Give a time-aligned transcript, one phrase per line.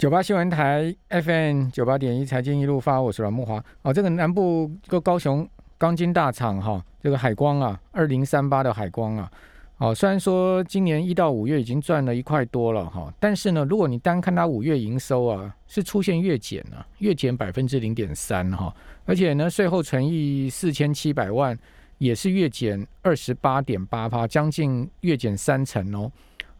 [0.00, 3.62] 九八新闻台 FM 九八点一财经一路发，我是阮木华。
[3.82, 9.30] 哦，这个南部个高雄钢筋大厂哈，这个海光啊，二零三八的海光啊，
[9.76, 18.74] 哦，虽然说今年一到五月已经赚了一块多了哈，但是呢，如果你单看它五月营收啊，是出现月减啊，月减百分之零点三哈，
[19.04, 21.54] 而且呢，税后存益四千七百万，
[21.98, 26.10] 也是月减二十八点八趴，将近月减三成哦。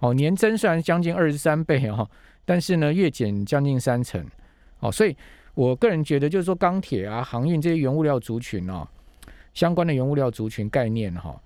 [0.00, 2.06] 哦，年增虽然将近二十三倍哈。
[2.50, 4.26] 但是呢，月减将近三成，
[4.80, 5.16] 哦，所以
[5.54, 8.84] 我个人觉得，就是说钢铁啊、航运这些原物料族群哦，
[9.54, 11.40] 相关的原物料族群概念哈，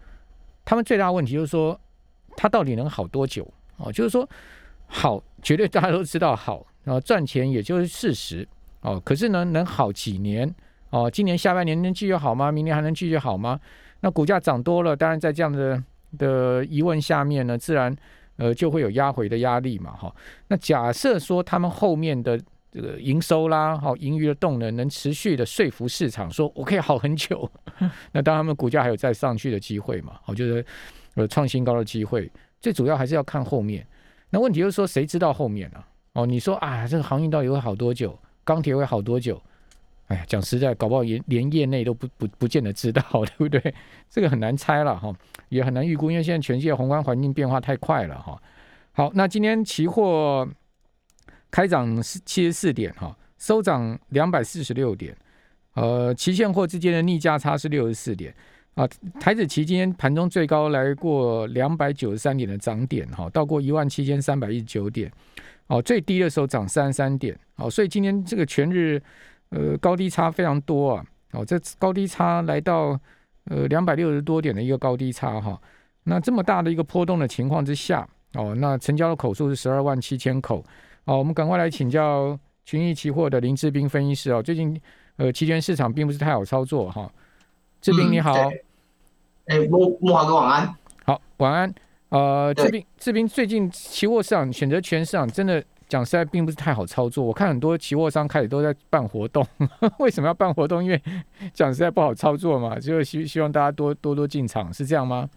[0.64, 1.78] 他们最大的问题就是说，
[2.38, 3.46] 它到底能好多久？
[3.76, 4.26] 哦，就是说
[4.86, 8.48] 好，绝对大家都知道好，然后赚钱也就是事实
[8.80, 8.98] 哦。
[9.04, 10.50] 可是呢，能好几年？
[10.88, 12.50] 哦，今年下半年能继续好吗？
[12.50, 13.60] 明年还能继续好吗？
[14.00, 15.84] 那股价涨多了，当然在这样的
[16.16, 17.94] 的疑问下面呢，自然。
[18.36, 20.14] 呃，就会有压回的压力嘛，哈。
[20.48, 27.48] 那假设说他们后面的这个营收啦，哈，盈余的动能能持续的说服市场，说我可以好很久，
[28.12, 30.18] 那当他们股价还有再上去的机会嘛？
[30.26, 30.64] 我觉得
[31.14, 33.86] 呃创新高的机会，最主要还是要看后面。
[34.30, 35.82] 那问题就是说，谁知道后面呢？
[36.14, 38.18] 哦，你说啊，这个航运到底会好多久？
[38.42, 39.40] 钢铁会好多久？
[40.08, 43.74] 哎呀，讲实在，搞不好连连业内都不不不见得知道， 对不对？
[44.10, 45.10] 这个很难猜了哈，
[45.48, 48.38] 也很难预估，因为现在全世界宏观环境变化太快了哈。
[48.92, 50.46] 好，那今天期货
[51.50, 55.16] 开涨七十四点哈，收涨两百四十六点，
[55.72, 58.34] 呃，期现货之间的逆价差是六十四点
[58.74, 58.86] 啊。
[59.18, 65.10] 台子期今天盘中最高来过两百九十三点的涨点哈，到过一万七千三百一十九点，
[65.68, 69.02] 哦，最低的时候涨三十三点，哦，所以今天这个全日。
[69.54, 71.04] 呃，高低差非常多啊！
[71.30, 72.98] 哦，这高低差来到
[73.44, 75.56] 呃两百六十多点的一个高低差哈。
[76.02, 80.64] 那这么大的一个波动的情况之下，哦，那成交的口数是十二万七千口。
[81.04, 84.42] 哦，我们赶快来请教群益期货的林志斌分析师哦。
[84.42, 84.76] 最近
[85.18, 87.08] 呃期权市场并不是太好操作哈。
[87.80, 88.34] 志斌你好。
[89.46, 90.74] 哎，木木华哥晚安。
[91.04, 91.72] 好，晚安。
[92.08, 95.64] 呃，志斌志斌最近期货市场选择权市场真的。
[95.94, 99.46] 讲实在并不是太好操作，我看很多期货商开始都在办活动，
[100.00, 100.82] 为什么要办活动？
[100.82, 101.00] 因为
[101.54, 105.28] 讲实在不好操作嘛，就希希望大家多多多进场，是这样吗？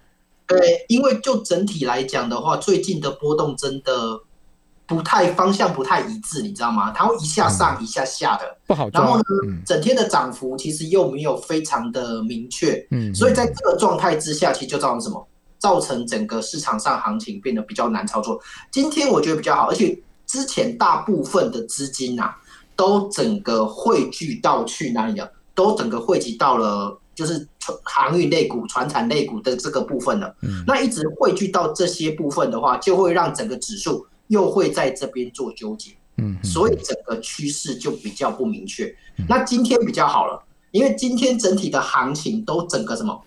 [0.48, 4.20] 对，因为就整体来讲的话，最近的波动真的
[4.88, 6.92] 不太方向不太一致，你知道吗？
[6.92, 8.90] 它会一下上一下下的，不好。
[8.92, 9.24] 然后呢，
[9.64, 15.28] 整天的涨幅其实又没有非常的明确，嗯，所以在这个状态之下，其实就造成什么？
[15.60, 18.42] 造成整个市场上行情变得比较难操作。
[18.72, 19.96] 今天我觉得比较好，而且。
[20.28, 22.36] 之前大部分的资金呐，
[22.76, 25.32] 都整个汇聚到去哪里了？
[25.56, 27.48] 都整个汇集到了，就是
[27.82, 30.36] 航运类股、船产类股的这个部分了。
[30.42, 35.92] 嗯，那一直汇聚到这些部分的话，就会让整个指数又会在这边做纠结。
[36.18, 38.94] 嗯，所以整个趋势就比较不明确。
[39.28, 43.20] 那今天比较好了，因为今天整体的行情都整个什么，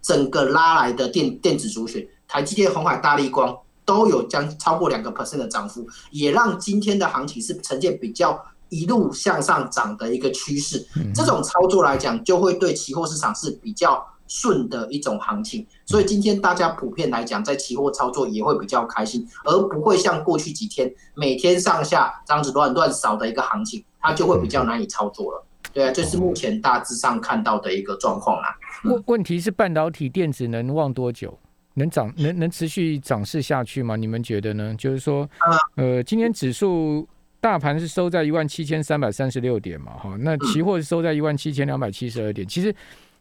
[0.00, 3.54] 整个拉来的电电子主选，台积电、红海、大力光。
[3.84, 10.86] 都有将超过两个 percent 的涨幅，也让今天的行情是呈现比较一路向上涨的一个趋势。
[11.14, 15.66] 这种操作来讲，就会对期货市场是比较顺的一种行情。
[15.86, 25.44] 所以今天大家普遍来讲，在期货操作也会比较开心，而不会像过去几天每天上下这样子乱乱扫的一个行情，它就会比较难以操作了。
[25.72, 28.56] 对啊，这是目前大致上看到的一个状况啦。
[28.84, 31.38] 问问题是半导体电子能旺多久？
[31.74, 33.96] 能涨能能持续涨势下去吗？
[33.96, 34.74] 你们觉得呢？
[34.78, 35.28] 就是说，
[35.74, 37.06] 呃，今天指数
[37.40, 42.74] 大盘是收在一万七千三百三十六点嘛，哈，那期货是收在一万七千两百七十二点，其实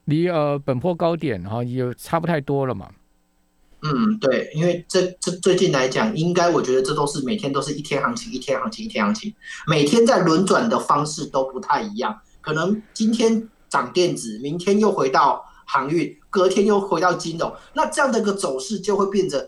[0.05, 2.89] 离呃本波高点哈也差不太多了嘛。
[3.81, 9.33] 嗯，对，因为这这最近来讲，应该我觉得这都是每天都是一天行情，一天行情，一天行情，
[9.67, 15.43] 每天在轮转的方式都不太一样，可能今天涨电子，明天又回到。
[15.65, 19.47] 航运隔天又回到金融，那这样的一个走势就会变得，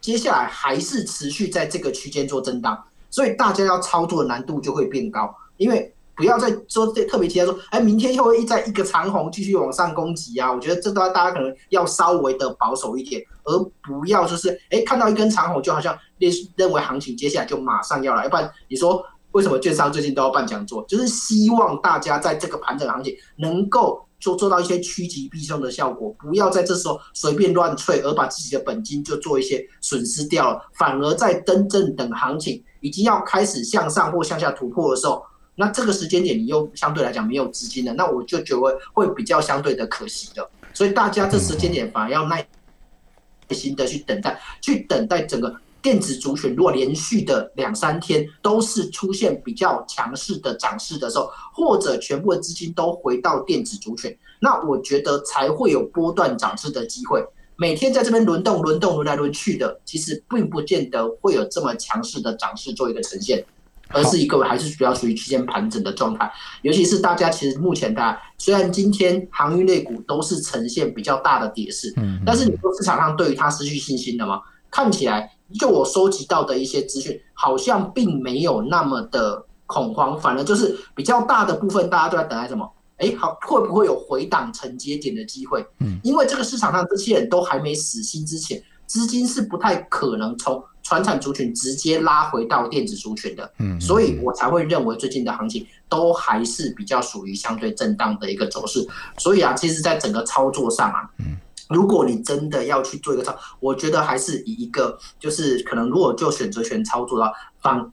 [0.00, 2.76] 接下来还是持续在这个区间做震荡，
[3.10, 5.32] 所以大家要操作的难度就会变高。
[5.56, 10.52] 因为不要再说特别提到说，哎，明天又会再一个长红继续往上攻击啊！
[10.52, 19.00] 我觉得这段大家可能要稍微的保守一点，而不要就是哎看到一根长红就好像认认为行情接下来就马上要来，不然你说
[19.30, 20.84] 为什么券商最近都要办讲座？
[20.88, 24.02] 就是希望大家在这个盘整行情能够。
[24.18, 30.68] 做做到一些趋吉避凶的效果，不要在这时候随便乱吹，而把自己的本金就做一些损失掉了。
[30.74, 35.22] 反而在登正等行情已经要开始向上或向下突破的时候，
[35.54, 40.48] 那这个时间点你又相对来讲没有资金了，那我就觉得会比较相对的可惜的。
[40.72, 42.46] 所以大家这时间点反而要耐
[43.50, 45.54] 心的去等待，去等待整个。
[45.86, 57.24] 电子族群如果连续的两三天都是出现比较强势的涨势的时候，或者全部的资金都回到电子族群，那我觉得才会有波段涨势的机会。
[57.54, 63.44] 每天在这边轮动、轮动、轮来轮去的，其实并不见得会有这么强势的涨势做一个呈现，
[63.90, 66.28] 而是一个还是主要属于区间盘整的状态。
[66.62, 74.40] 尤其是大家其实目前大家虽然今天航运类股都是呈现比较大的跌势，嗯，但是你说市场上对于它失去信心了吗？
[74.68, 82.70] 看起来就我收集到的一些资讯，好像并没有那么的恐慌，反而就是比较大的部分，大家都在等待什么？
[82.98, 85.62] 哎，好，会不会有回档承接点的机会？
[85.80, 93.52] 嗯，因为这个市场上这些人都还没死心之前，资金是不太可能从传产族群直接拉回到电子族群的。
[93.58, 98.86] 嗯，所以我才会认为最近的行情都还是比较属于相对震荡的一个走势。
[99.18, 101.36] 所以啊，其实在整个操作上啊，嗯，
[101.68, 107.92] 如果你真的要去做一个操，我觉得还是以一个就是可能如果就选择权操作的话，方。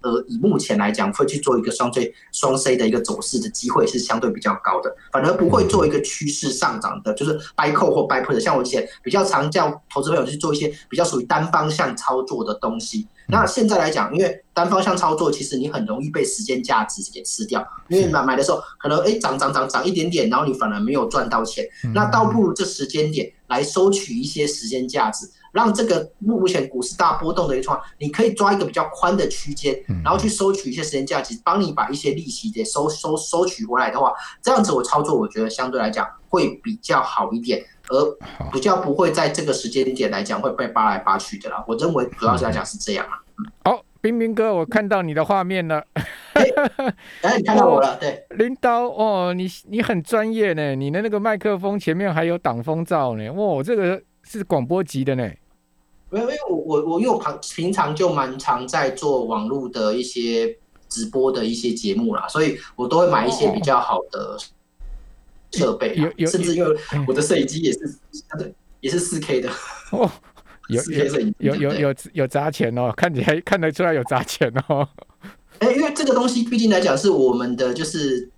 [0.00, 8.38] 呃，以目前来讲，会去做一个双 J 双 C 的一个走势的机会是相对比较高的，反而不会做一个趋势上涨的，就是 buy call 或 buy put。
[8.38, 13.08] 像我以前比较常叫投资朋友去做一些比较属于单方向操作的东西。
[13.28, 17.64] 那现在来讲，因为单方向操作，其实你很容易被时间价值给吃掉。
[17.88, 21.64] 因为买买的时候，可能哎涨涨涨涨一点点，然后你反而没有赚到钱。
[21.94, 25.30] 那倒不如这时间点来收取一些时间价值。
[25.50, 41.64] 让这个目前股市大波动的一况，你可以抓一个比较宽的区间，然后去收取一些时间价值，帮你把一些利息给收收收取回来的话，这样子我操作，我觉得相对来讲会比较好一点，而比较不会在这个时间点来讲会被扒来扒去的啦。
[41.66, 43.18] 我认为主要是来讲是这样啊。
[43.64, 45.84] 好，冰冰哥，我看到你的画面了。
[47.22, 47.96] 哎，你看到我了？
[47.98, 54.00] 对，领导哦，你你很专业呢，你的那个麦克风前面还有挡风罩呢，哇，这个。
[54.24, 55.26] 是广播级的呢，
[56.10, 60.54] 没有，因为我我我因为我平平常就蛮常在做网络的一些
[60.86, 64.36] 直播的一些节目啦，所以我都会买一些比较好的
[65.52, 67.78] 设备，有有，甚至因为我的摄影机也是
[68.28, 68.50] 它的
[68.80, 69.50] 也是四 K 的。
[69.92, 70.10] 哦，
[70.68, 70.82] 有
[71.38, 74.88] 有有有有砸钱哦，看起来看得出来有砸钱哦，
[75.60, 78.30] 哎，因为这个东西毕竟来讲是我们的就是。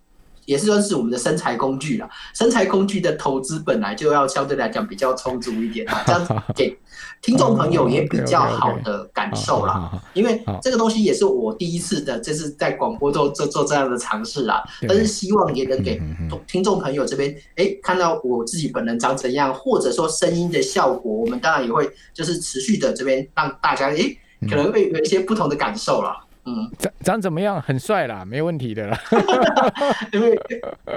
[0.44, 6.76] 也是算是我们的生财工具了，生财工具的投资本来就要相对来讲比较充足一点啊， 这样子给
[7.22, 9.90] 听众朋友也比较好的感受啦。
[10.14, 14.62] 因为这个东西也是我第一次的，这是在广播做做做这样的尝试啦。
[14.88, 16.00] 但是希望也能给
[16.46, 24.16] 听众朋友这边，哎，看到我自己本人长怎样，或者说声音的效果，我们当然也会就是持续的这边让大家，哎，
[24.48, 26.26] 可能会有一些不同的感受了。
[26.46, 27.60] 嗯，长长怎么样？
[27.60, 28.98] 很帅啦，没问题的啦。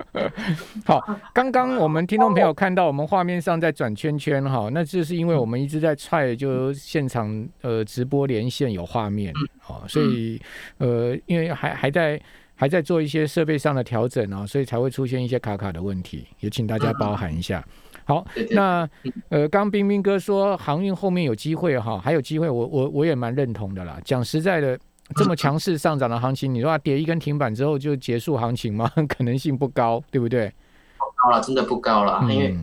[0.88, 9.34] 好，刚刚我们听众朋友看到我们画面上在转圈圈哈，那这是因为我们一直在踹，就现场呃直播连线有画面，
[9.68, 10.42] 哦，所以
[10.78, 12.20] 呃因为还还在
[12.56, 17.62] 还在做一些设备上的调整啊，所以才会出现一些卡卡的问题，也请大家包涵一下。
[18.06, 18.90] 好，那
[19.28, 24.00] 呃刚冰冰哥说航运后面有机会哈，还有机会，我我我也蛮认同的啦。
[24.06, 24.80] 讲实在的。
[25.14, 28.92] 这么强势上涨的行情，你说跌一根停板之后就结束行情吗？
[29.08, 30.48] 可能性不高，对不对？
[30.98, 32.20] 不高了，真的不高了。
[32.30, 32.58] 因为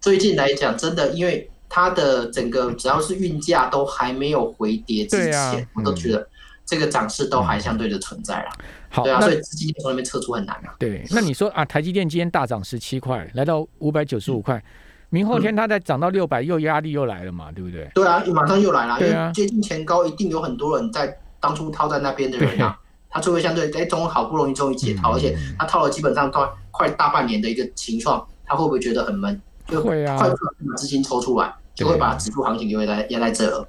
[0.00, 6.28] 最近来讲，真的，因为它的整个只要是运价都还没有回跌之前，我都觉得
[6.64, 8.50] 这个涨势都还相对的存在了。
[8.88, 10.74] 好，对啊，所以资金从那边撤出很难啊。
[10.78, 14.62] 对，那你说啊，台积电今天大涨十七块，来到五百九十五块，
[15.10, 17.90] 明后天它再涨到六百，又压力又来了嘛，对不对？
[17.94, 21.18] 对啊，马上又来了，因为接近前高，一定有很多人在。
[21.46, 22.76] 当初套在那边的人啊，
[23.08, 29.40] 他就会相对哎，终好不容易终于解套，而且他套了基本上快快大半年的一个情况，他会不会觉得很闷？
[29.68, 30.36] 就会啊，快速
[30.68, 33.64] 把资金抽出来，就会把指数行情就会在压在这了。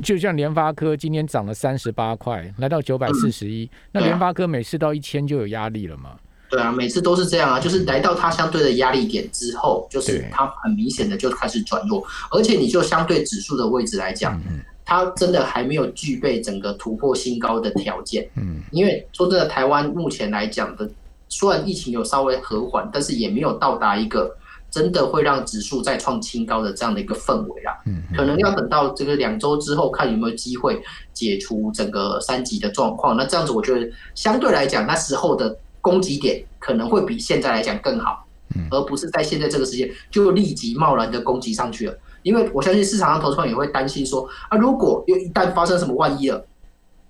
[0.00, 6.10] 就像联发科今天涨了三十八块，来到九百四十一，那联发科每次到一千就有压力了嘛？
[6.48, 14.40] 对啊，每次都是这样啊，就是来到它相对的压力点之后，就是它很明显的就开始转弱，而且你就相对指数的位置来讲。
[14.88, 20.90] 它真的还没有具备整个突破新高的条件，嗯，因为说真的，台湾目前来讲的，
[21.28, 24.34] 虽然疫情有稍微和缓，但是也没有到达一个
[24.70, 38.26] 真的会让指数再创新高的这样的一个氛围啦，嗯，可能要等到这个两周之后，看有没有机会解除整个三级的状况，那这样子我觉得相对来讲，那时候的攻击点可能会比现在来讲更好，
[38.56, 41.98] 嗯，而不是在现在这个时间就立即贸然的攻击上去了。
[42.28, 46.44] 因为我相信市场上投资者也会担心说啊，如果又一旦发生什么万一了，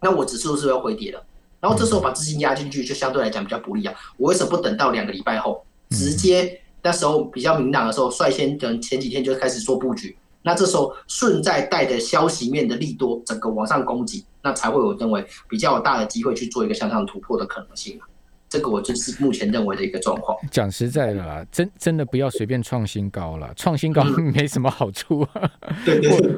[0.00, 1.20] 那我指数是要回跌了。
[1.58, 3.92] 然后这时候把资金压进去，就相对来讲比较不利啊。
[4.16, 5.60] 我为什么不等到两个礼拜后，
[5.90, 10.16] 直接那时候比较明朗的时候，率先等前几天就开始做布局？
[10.42, 18.06] 那这时候顺在带着消息面的利多，整个往上攻击，那才会有认为比较大的机会去做一个向上突破的可能性啊
[18.48, 20.36] 这个我就是目前认为的一个状况。
[20.50, 24.02] 讲实在的啦，真真的不要随便创新高了，创新高
[24.34, 25.18] 没什么好处。
[25.20, 25.28] 我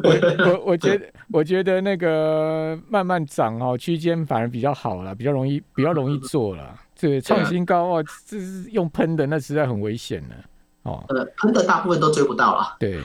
[0.03, 6.75] 我我我 觉得我觉得那个慢慢涨哦，区间反而比较好了，比较容易比较容易做了。
[6.97, 10.35] 这创新高哦，这是用喷的，那实在很危险呢
[10.83, 11.05] 哦。
[11.09, 12.77] 呃，喷的大部分都追不到了。
[12.81, 13.01] 对，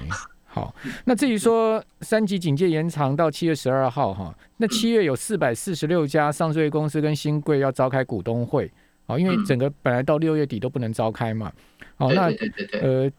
[0.46, 0.76] 好。
[1.06, 8.72] 那至于说三级警戒延长到七月十二号哈，那七月有四百四十六家上市公司跟新贵要召开股东会。
[9.08, 11.52] 哦，因为整个本来到六月底都不能召开嘛。
[11.98, 12.30] 哦，那
[12.80, 13.10] 呃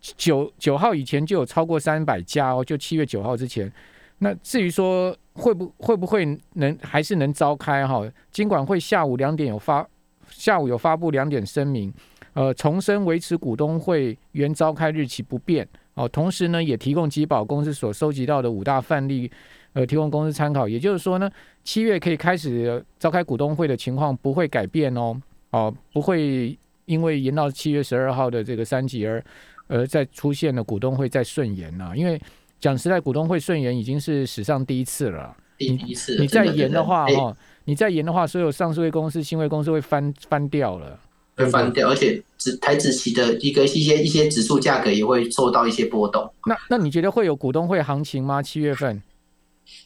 [0.00, 3.72] 九九号以前就有超过三百家哦，就七月九号之前。
[4.18, 8.02] 那至于说会不会不会能还是能召开哈？
[8.30, 9.86] 尽管会下午两点有发，
[10.30, 11.92] 下午有发布两点声明，
[12.32, 15.68] 呃，重申维持股东会原召开日期不变。
[15.94, 19.30] 哦，同时呢也提供集宝公司所收集到的五大范例，
[19.74, 20.66] 呃，提供公司参考。
[20.66, 21.30] 也就是说呢，
[21.62, 25.14] 七月可以开始召开股东会的情况不会改变哦。
[25.56, 29.24] 哦，不会因为延到七月十二号的这个三级而，
[29.68, 31.94] 而再出现了股东会再顺延呐。
[31.96, 32.20] 因为
[32.60, 35.34] 讲实在，股东会顺延已经是史上第一次了。
[35.56, 37.34] 第一次，你再延的话，哈，
[37.64, 41.00] 你再延的话，所有上市公司、新会公司会翻翻掉了，
[41.36, 46.30] 会翻掉，而且指台子期的一个一些一些指数价格也会受到一些波动。
[46.44, 48.42] 那那你觉得会有股东会行情吗？
[48.42, 49.02] 七月份？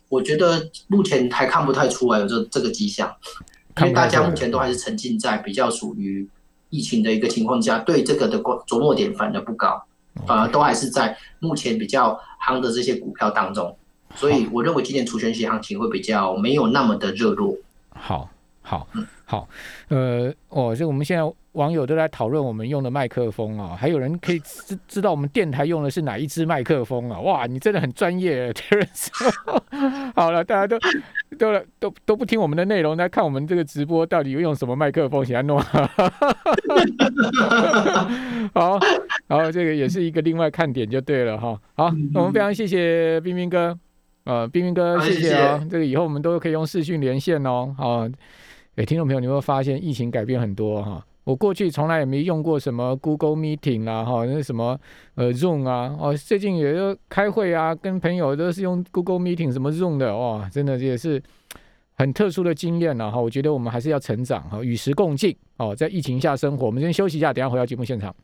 [0.08, 3.14] 我觉得目前还看不太出来有这这个迹象。
[3.80, 6.28] 因为大家目前都还是沉浸在比较属于
[6.68, 9.82] 疫情的一个情况下，对这个的琢磨点反而不高，
[10.26, 13.76] 反而都还是在目前比较夯的这些股票当中，
[14.14, 17.56] 所以我认为今年除权息行情会比较没有那么的热络。
[17.90, 18.30] 好，
[18.70, 19.04] 好，嗯。
[19.24, 19.48] 好，
[19.88, 21.22] 呃，哦，就我们现在
[21.52, 27.18] 网友都在讨论我们用的麦克风啊，还有人可以知知道我们电台用的是哪一支麦克风啊？
[27.20, 29.08] 哇，你真的很专业，Terence。
[30.14, 30.78] 好了，大家都
[31.36, 35.24] 都都都不听我们的内容，来看我们这个直播到底用什么麦克风？
[35.24, 35.60] 先弄。
[38.54, 38.78] 好，
[39.26, 41.60] 然后这个也是一个另外看点就对了哈。
[41.74, 43.76] 好，我们非常谢谢冰冰哥，
[44.24, 48.08] 呃，冰冰哥，谢谢啊，这个以后我们都可以用视讯连线哦，好。
[48.76, 51.04] 哎，听众朋友，你会发现疫情改变很多哈。
[51.24, 54.78] 我过去从来也没用过什么 Google Meeting 啊，哈，那什么
[55.16, 61.22] 呃 Zoom 啊，哦，最近也就开会啊，跟朋友都是用 Google Meeting 什么 Zoom 的，哇，真的也是
[61.94, 63.20] 很特殊的经验了哈。
[63.20, 66.66] 我觉得我们还是要成长哈，与时共进哦，在疫情下生活。
[66.66, 68.14] 我们先休息一下，等下回到节目现场。